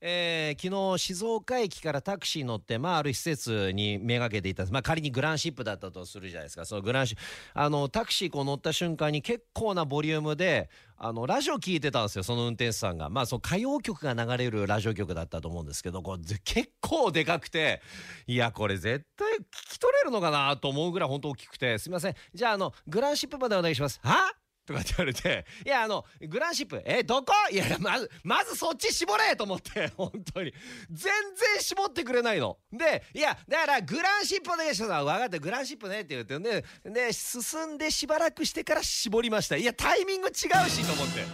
[0.00, 6.64] えー昨日静岡駅からタクシー乗って、まあ、ある施設にめがけていた、まあ、仮にグランシップだったとするじゃないですか。
[6.64, 7.16] そのグランシ
[7.54, 13.08] あのタクシーこう乗った瞬間に結構なボリュームであのラジオ聞いてたんですよその運転手さんが。
[13.08, 17.82] まあその歌謡曲が流れるラジオ局だったと思うんですけどこう結構でかくて
[18.26, 19.42] いやこれ絶対聞
[19.74, 22.14] き取れるのかなと思うぐらい本当大きくてすみません。
[22.34, 24.00] じゃああのグランシップまでお願いします。
[24.02, 24.32] は？
[24.68, 27.32] とかって言われて「いやあのグランシップえどこ？
[27.50, 30.52] いやまずまずそっち絞れ!」と思って 本当に。
[30.90, 32.58] 全然絞ってくれないの。
[32.72, 35.04] でいやだからグランシップお願いします。
[35.04, 35.38] 分かった。
[35.38, 39.56] グランシップねって言ってでで進んでしばらくしてから絞りました。
[39.56, 41.24] いやタイミング違うしと思って。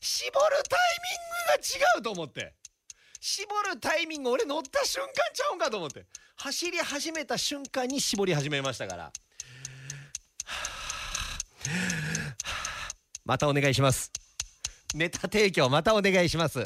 [0.00, 2.54] 絞るタイミングが違うと思って。
[3.20, 6.06] 絞るタイミング俺乗った瞬間ちゃうんかと思って。
[6.36, 9.12] 走り始めた瞬間に絞り始めましたから。
[13.24, 14.10] またお願いします。
[14.94, 16.60] ネタ提供またお願いします。